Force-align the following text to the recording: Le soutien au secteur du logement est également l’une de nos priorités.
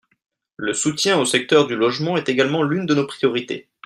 Le 0.57 0.73
soutien 0.73 1.19
au 1.19 1.25
secteur 1.25 1.67
du 1.67 1.75
logement 1.75 2.17
est 2.17 2.27
également 2.27 2.63
l’une 2.63 2.87
de 2.87 2.95
nos 2.95 3.05
priorités. 3.05 3.69